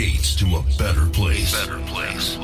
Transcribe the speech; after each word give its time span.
gates 0.00 0.34
to 0.34 0.46
a 0.56 0.62
better 0.78 1.04
place. 1.10 1.52
Better 1.52 1.78
place. 1.84 2.38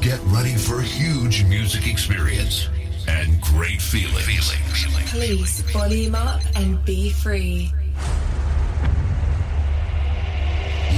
Get 0.00 0.20
ready 0.26 0.54
for 0.54 0.78
a 0.78 0.84
huge 0.84 1.44
music 1.46 1.88
experience 1.88 2.68
and 3.08 3.40
great 3.40 3.82
feeling. 3.82 4.22
Feeling. 4.22 5.04
Please 5.06 5.62
volume 5.72 6.14
up 6.14 6.40
and 6.54 6.84
be 6.84 7.10
free. 7.10 7.72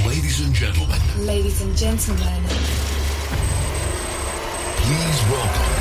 Ladies 0.06 0.44
and 0.44 0.54
gentlemen, 0.54 1.00
Ladies 1.20 1.62
and 1.62 1.74
gentlemen, 1.74 2.42
please 4.76 5.22
welcome 5.30 5.79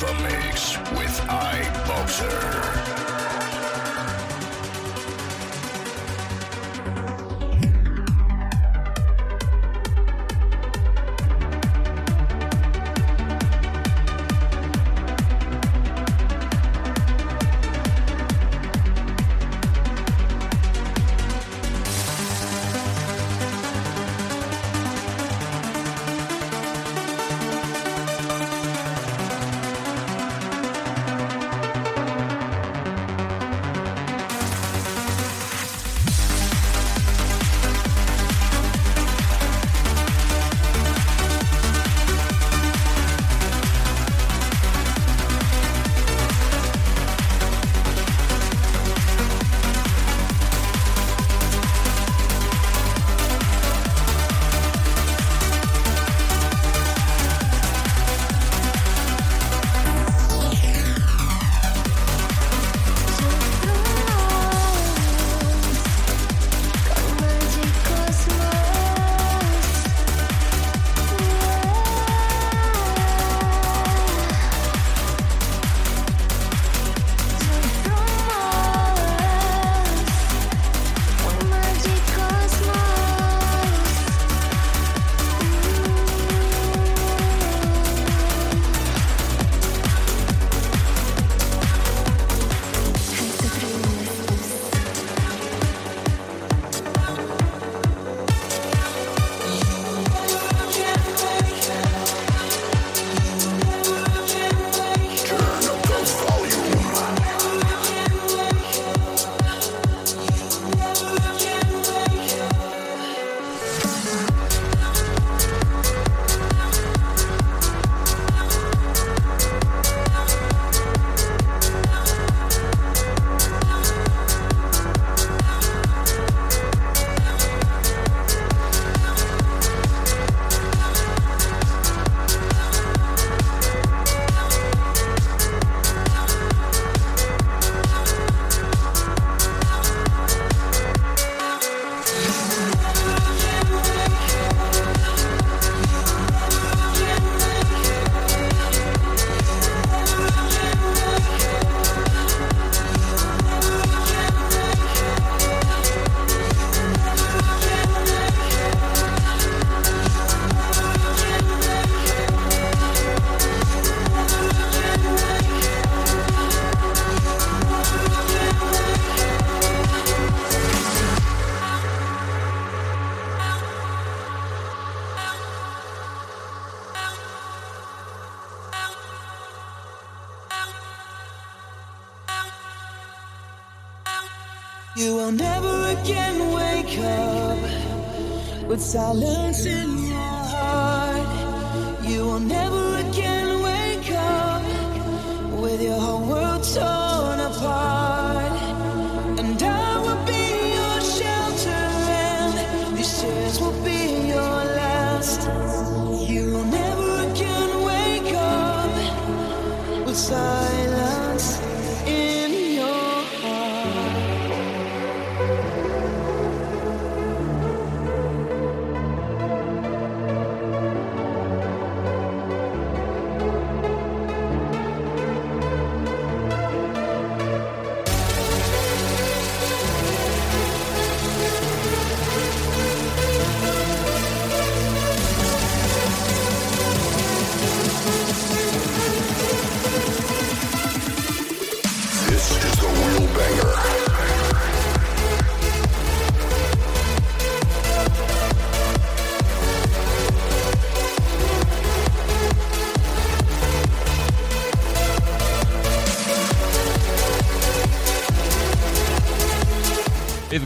the 0.00 0.14
mix 0.22 0.76
with 0.96 1.20
iBoxer. 1.28 3.03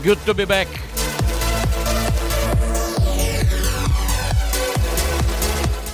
Good 0.09 0.25
to 0.25 0.33
be 0.33 0.43
back. 0.43 0.67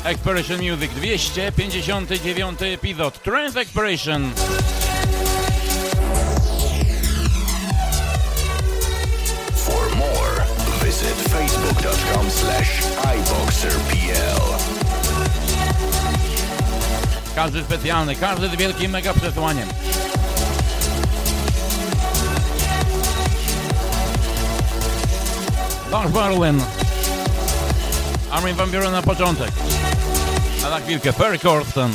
Exploration 0.06 0.59
Music 0.59 0.89
259 0.94 2.56
epizod 2.77 3.21
Trans 3.23 3.57
Exploration. 3.57 4.31
For 9.66 9.83
more, 9.97 10.33
visit 10.80 11.18
facebook.com 11.33 12.30
slash 12.30 12.71
iboxerpl. 13.18 14.45
Każdy 17.35 17.63
specjalny, 17.63 18.16
każdy 18.16 18.49
z 18.49 18.56
wielkim 18.56 18.92
mega 18.92 19.13
przesłaniem. 19.13 19.69
Lars 25.95 26.11
Berlin. 26.11 26.61
Armin 28.31 28.56
van 28.56 28.71
Buren 28.71 28.92
na 28.92 29.02
początek. 29.02 29.52
A 30.66 30.69
za 30.69 30.80
chwilkę 30.80 31.14
Ferry 31.14 31.40
Corsten. 31.40 31.92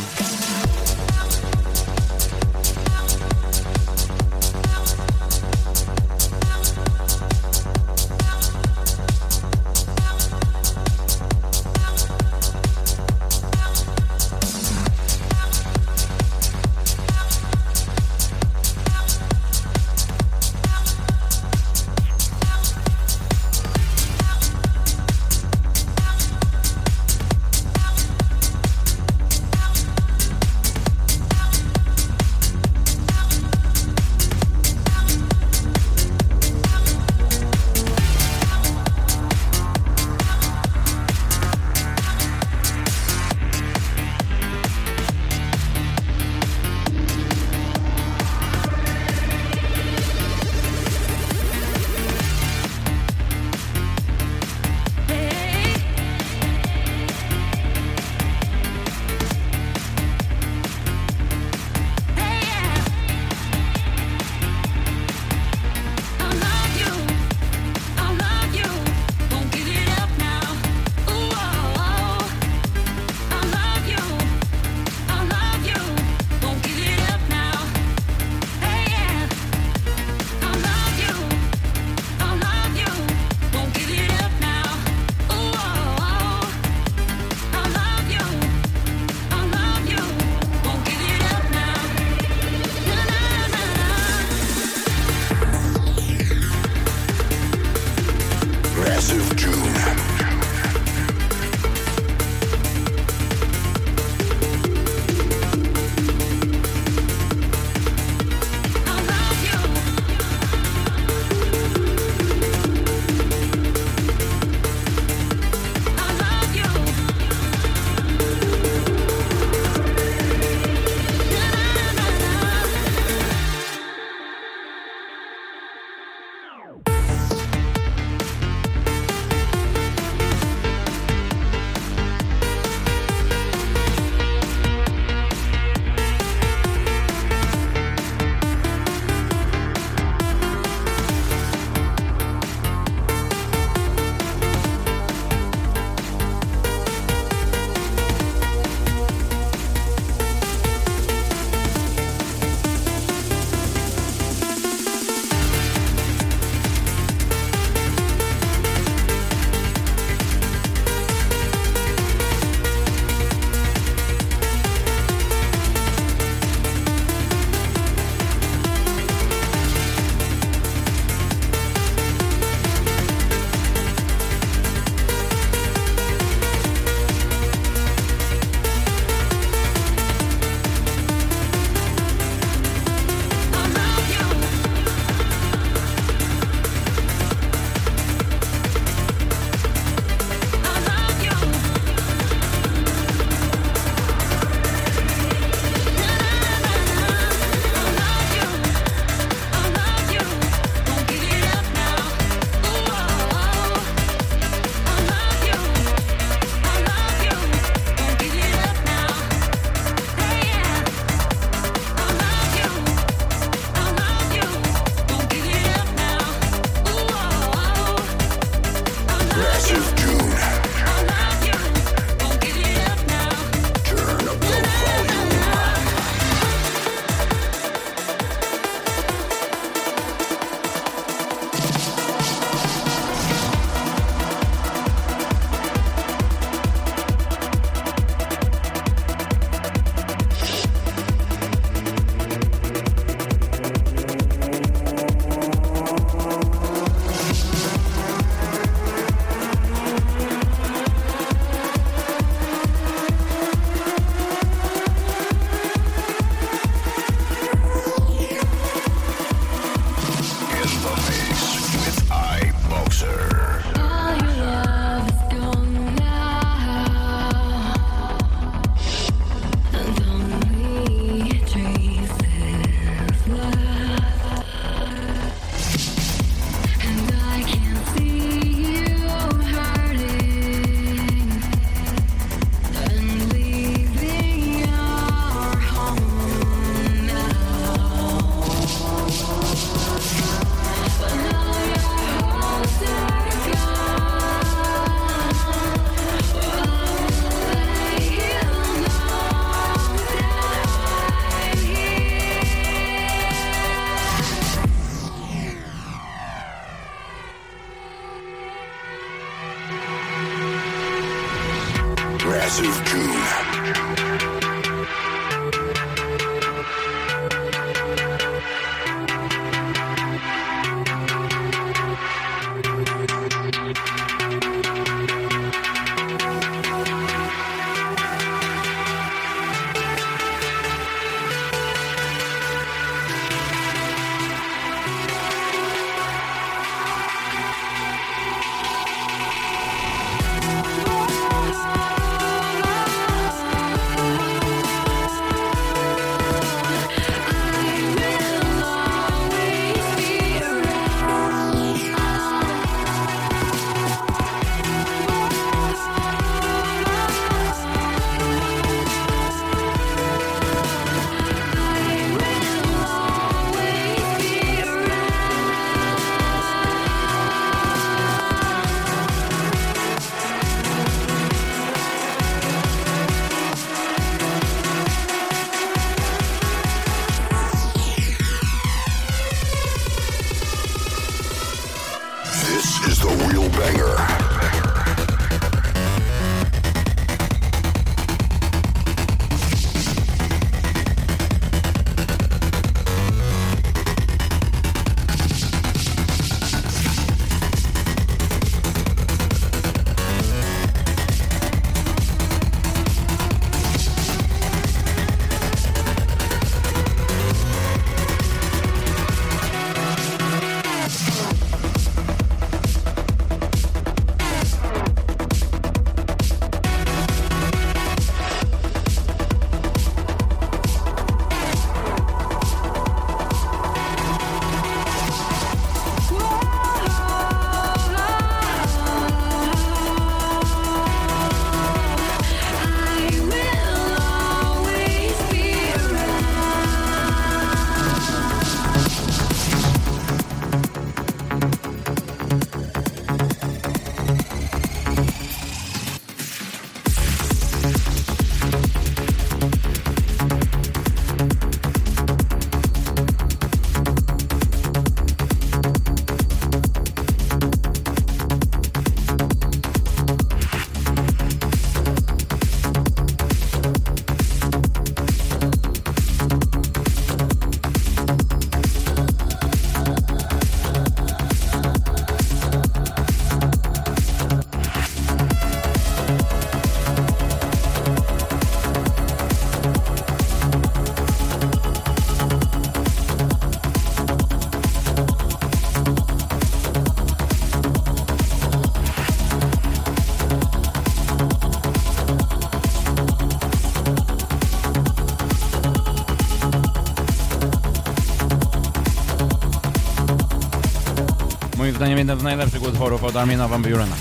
Jeden 502.00 502.20
z 502.20 502.22
najlepszych 502.22 502.62
utworów 502.62 503.04
od 503.04 503.16
Armina 503.16 503.48
Van 503.48 503.62
Burena. 503.62 503.96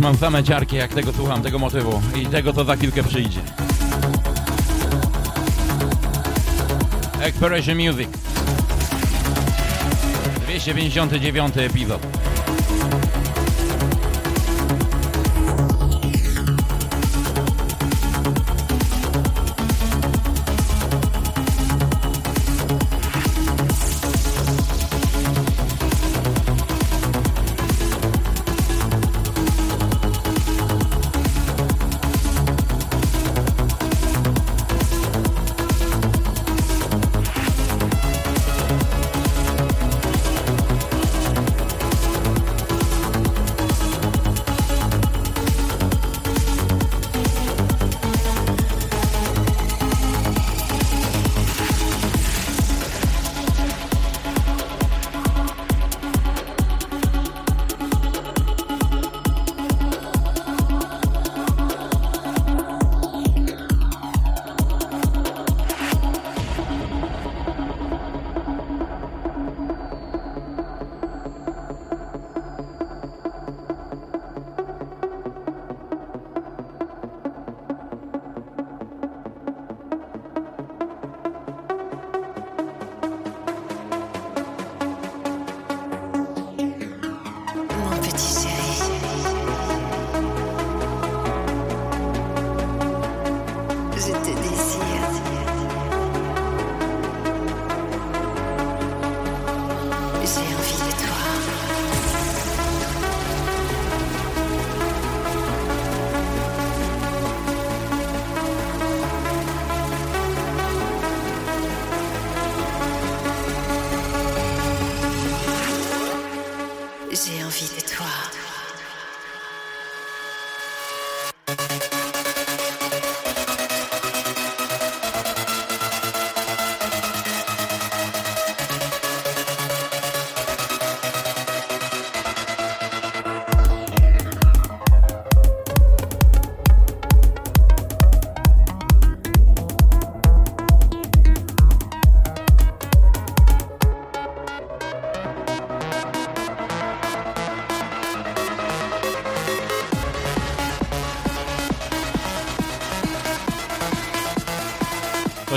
Mam 0.00 0.16
same 0.16 0.44
ciarki, 0.44 0.76
jak 0.76 0.94
tego 0.94 1.12
słucham, 1.12 1.42
tego 1.42 1.58
motywu 1.58 2.02
i 2.16 2.26
tego, 2.26 2.52
co 2.52 2.64
za 2.64 2.76
chwilkę 2.76 3.02
przyjdzie. 3.02 3.40
Exploration 7.20 7.76
Music 7.76 8.08
259 10.40 11.56
epizod 11.56 12.06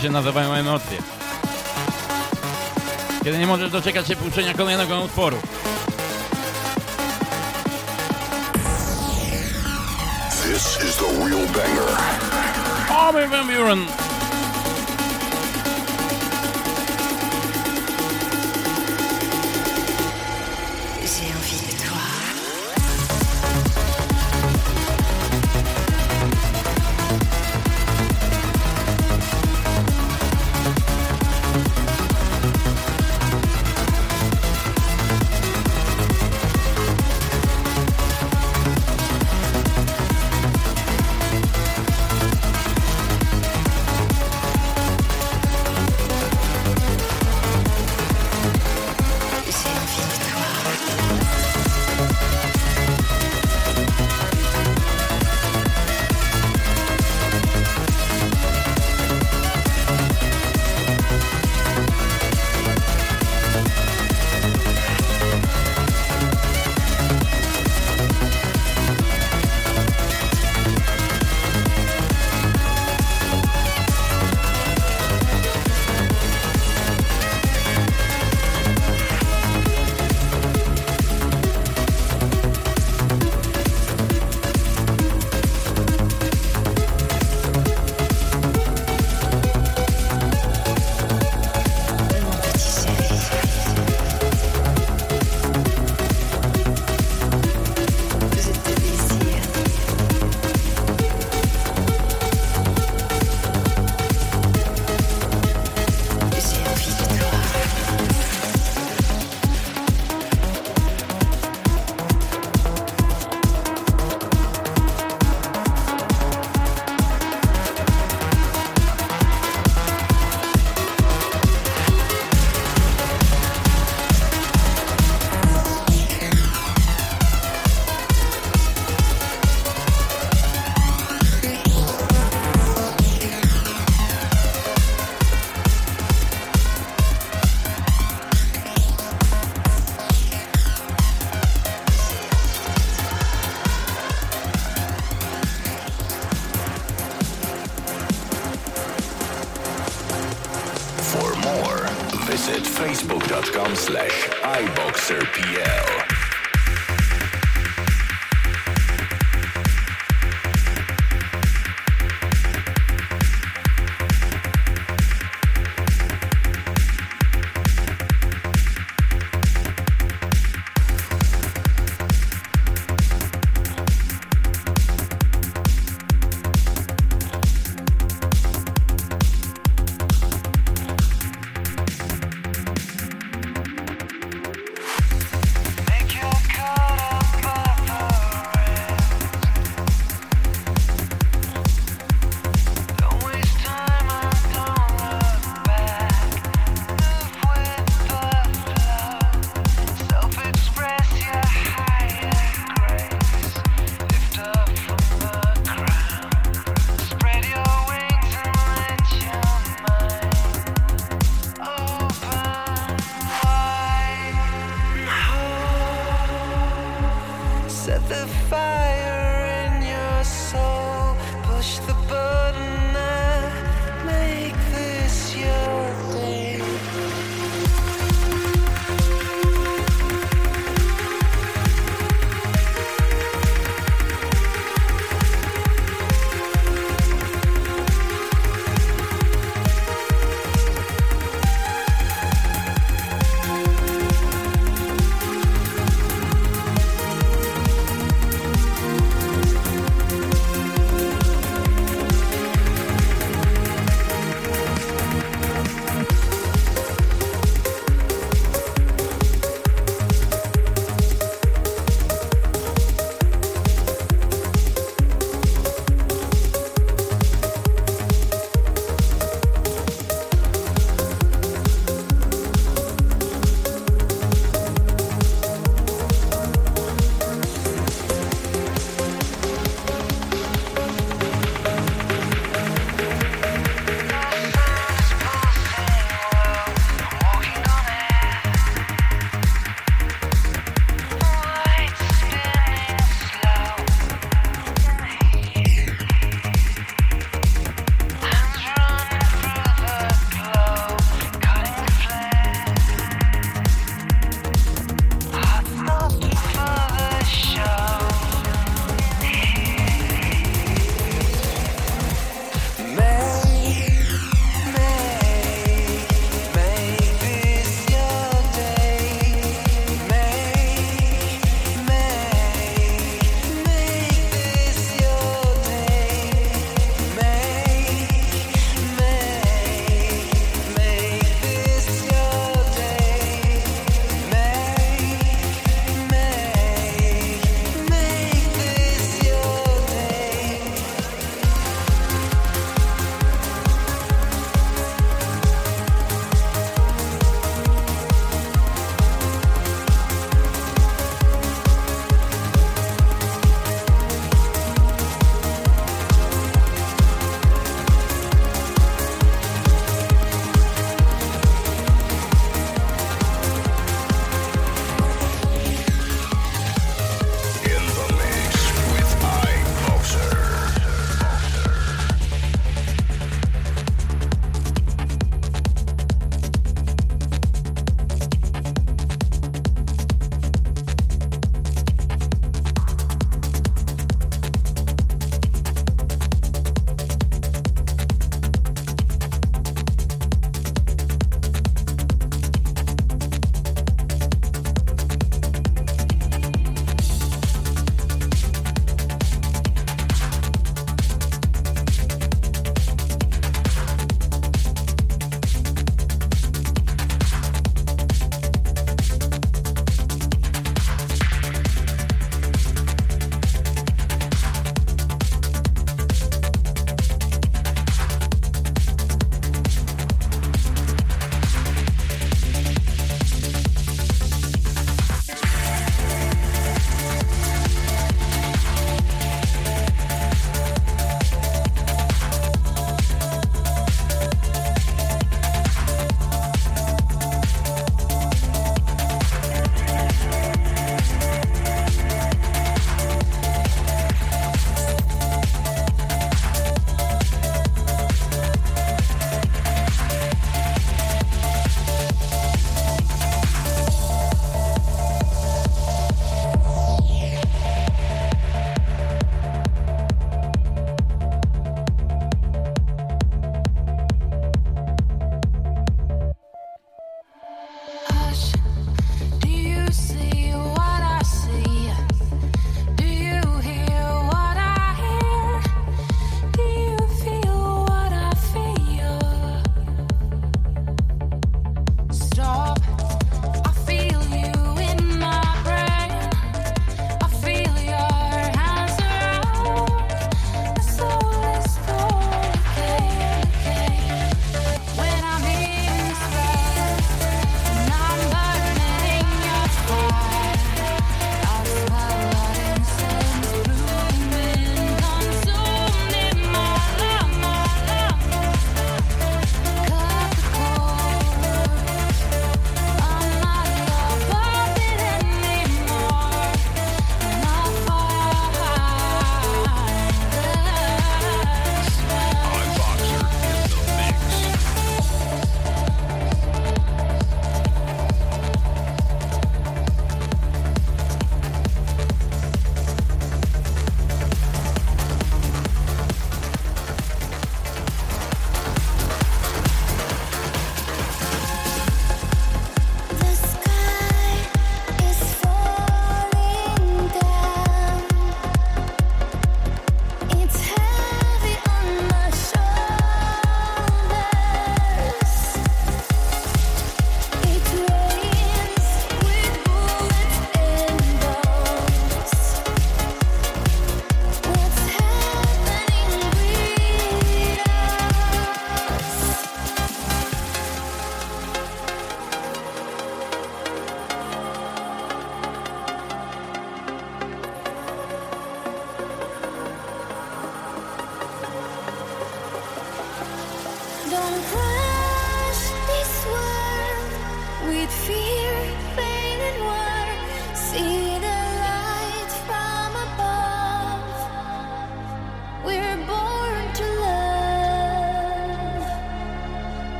się 0.00 0.10
nazywają 0.10 0.52
emocje. 0.52 0.98
Kiedy 3.24 3.38
nie 3.38 3.46
możesz 3.46 3.70
doczekać 3.70 4.08
się 4.08 4.16
puszczenia 4.16 4.54
kolejnego 4.54 5.00
utworu. 5.00 5.36
This 10.42 10.78
is 10.84 10.96
the 10.96 11.04
real 11.04 11.46
banger. 11.46 11.98
Armin 12.90 13.30
van 13.30 13.46
Buren. 13.46 14.09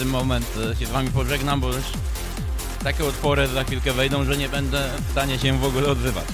Ten 0.00 0.08
moment 0.08 0.46
się 0.78 0.86
z 0.86 0.90
Wami 0.90 1.10
pożegnam, 1.10 1.60
bo 1.60 1.68
już 1.68 1.84
takie 2.84 3.04
utwory 3.04 3.46
za 3.48 3.64
chwilkę 3.64 3.92
wejdą, 3.92 4.24
że 4.24 4.36
nie 4.36 4.48
będę 4.48 4.90
w 5.08 5.10
stanie 5.10 5.38
się 5.38 5.58
w 5.58 5.64
ogóle 5.64 5.88
odzywać. 5.88 6.24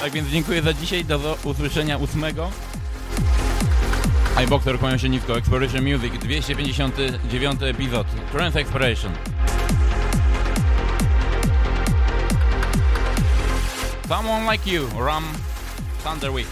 Tak 0.00 0.12
więc 0.12 0.28
dziękuję 0.28 0.62
za 0.62 0.72
dzisiaj, 0.72 1.04
do 1.04 1.38
usłyszenia 1.44 1.96
ósmego. 1.98 2.50
iBoxer 4.36 4.78
kłania 4.78 4.98
się 4.98 5.08
nisko, 5.08 5.38
Exploration 5.38 5.84
Music, 5.84 6.12
259 6.20 7.62
epizod, 7.62 8.06
Trans 8.32 8.56
Exploration. 8.56 9.12
Someone 14.08 14.52
like 14.52 14.70
you, 14.70 14.88
Ram 14.98 15.24
Thunderweek. 16.04 16.46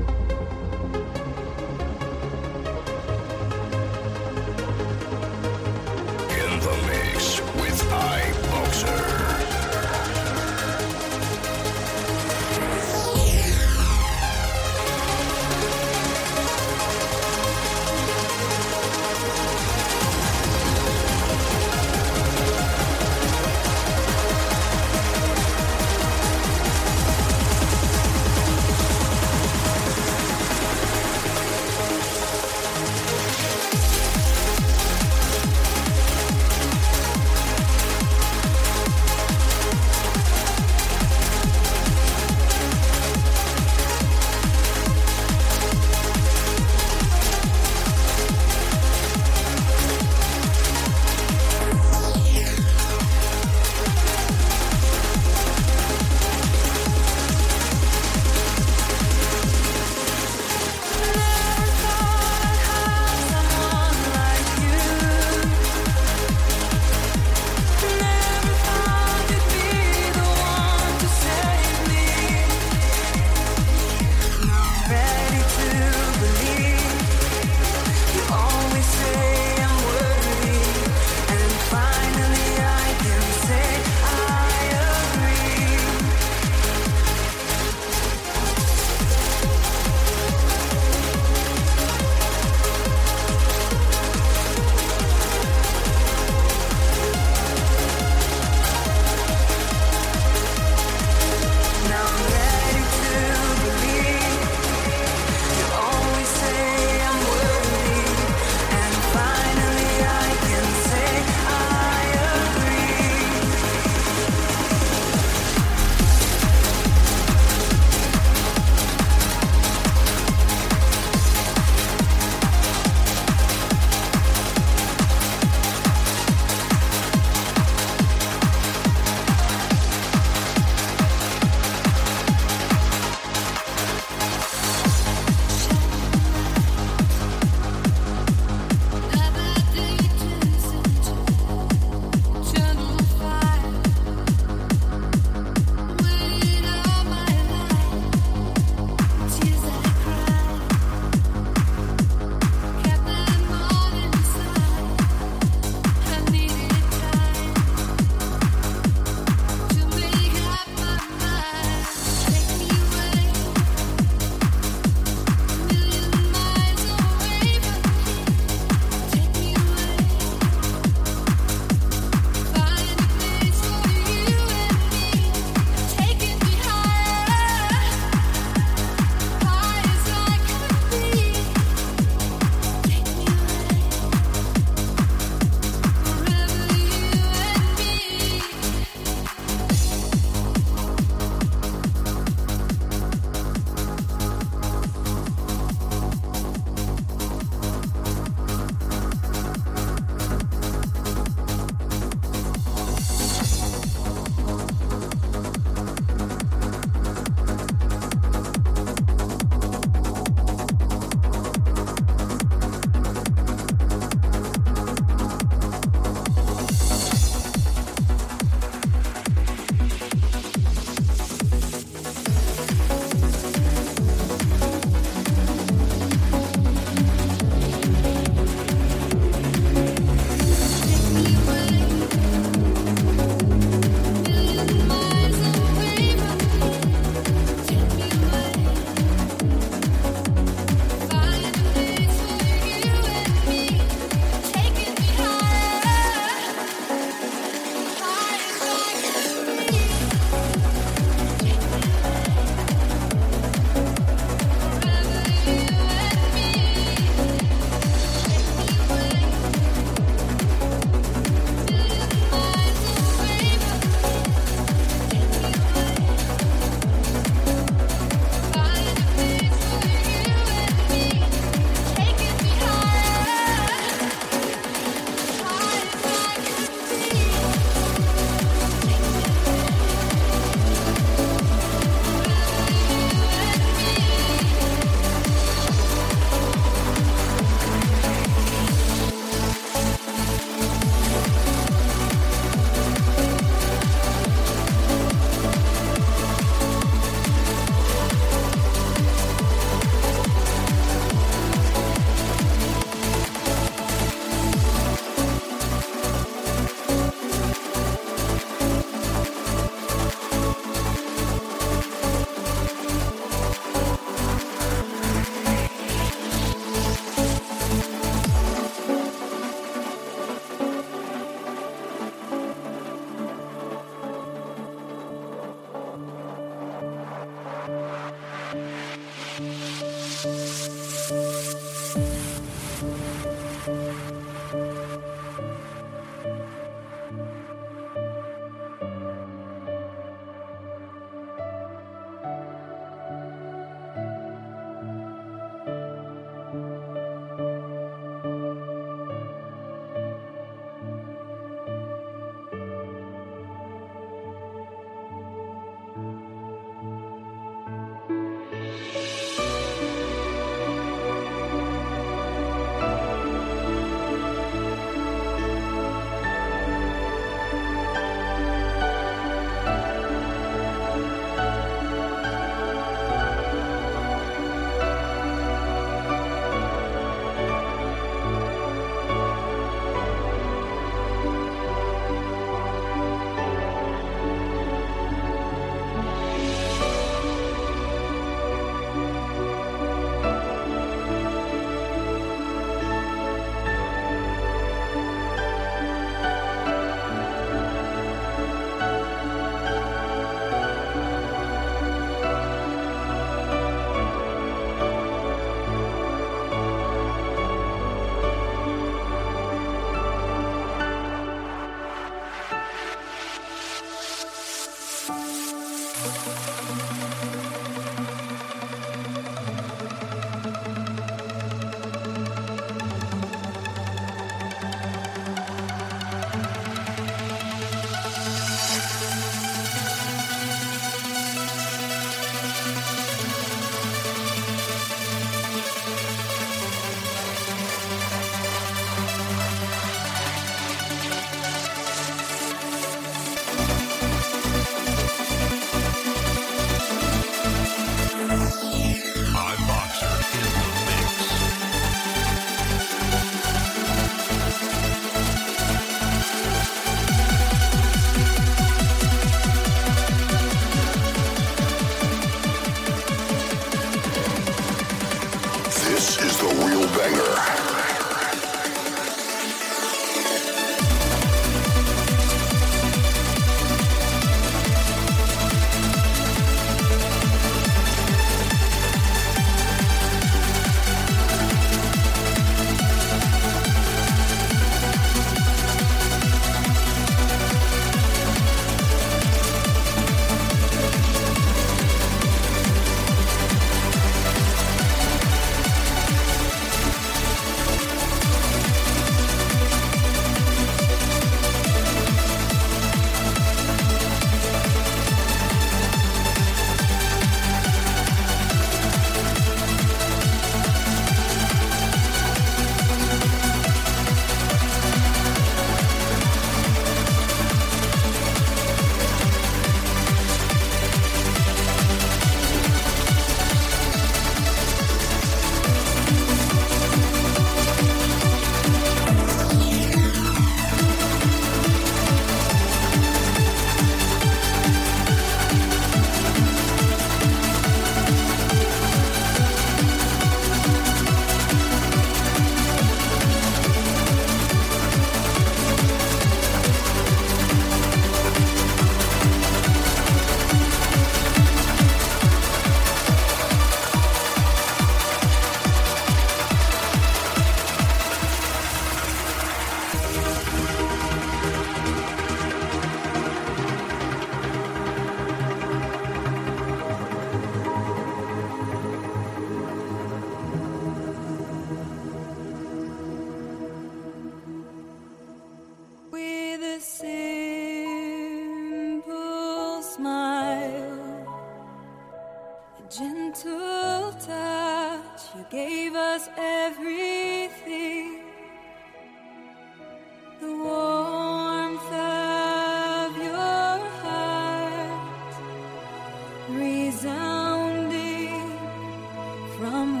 From 599.61 600.00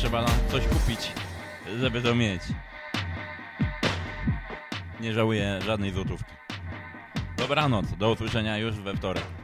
Trzeba 0.00 0.24
coś 0.50 0.66
kupić, 0.66 1.12
żeby 1.78 2.02
to 2.02 2.14
mieć. 2.14 2.42
Nie 5.00 5.12
żałuję 5.12 5.60
żadnej 5.66 5.92
złotówki. 5.92 6.32
Dobranoc, 7.36 7.86
do 7.98 8.10
usłyszenia 8.10 8.58
już 8.58 8.74
we 8.74 8.96
wtorek. 8.96 9.39